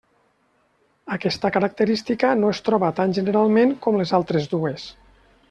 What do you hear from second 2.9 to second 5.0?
tan generalment com les altres dues.